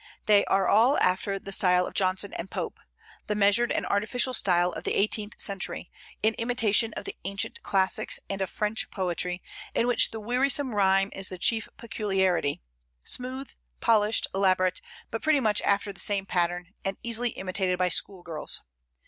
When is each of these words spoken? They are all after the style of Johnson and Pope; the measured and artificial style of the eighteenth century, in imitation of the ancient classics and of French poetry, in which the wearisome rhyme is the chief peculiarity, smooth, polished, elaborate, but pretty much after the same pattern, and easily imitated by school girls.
They 0.25 0.45
are 0.45 0.67
all 0.67 0.97
after 0.97 1.37
the 1.37 1.51
style 1.51 1.85
of 1.85 1.93
Johnson 1.93 2.33
and 2.33 2.49
Pope; 2.49 2.79
the 3.27 3.35
measured 3.35 3.71
and 3.71 3.85
artificial 3.85 4.33
style 4.33 4.71
of 4.71 4.83
the 4.83 4.95
eighteenth 4.95 5.39
century, 5.39 5.91
in 6.23 6.33
imitation 6.39 6.91
of 6.97 7.05
the 7.05 7.15
ancient 7.23 7.61
classics 7.61 8.19
and 8.27 8.41
of 8.41 8.49
French 8.49 8.89
poetry, 8.89 9.43
in 9.75 9.85
which 9.85 10.09
the 10.09 10.19
wearisome 10.19 10.73
rhyme 10.73 11.11
is 11.13 11.29
the 11.29 11.37
chief 11.37 11.69
peculiarity, 11.77 12.63
smooth, 13.05 13.53
polished, 13.79 14.25
elaborate, 14.33 14.81
but 15.11 15.21
pretty 15.21 15.39
much 15.39 15.61
after 15.61 15.93
the 15.93 15.99
same 15.99 16.25
pattern, 16.25 16.73
and 16.83 16.97
easily 17.03 17.29
imitated 17.37 17.77
by 17.77 17.89
school 17.89 18.23
girls. 18.23 18.63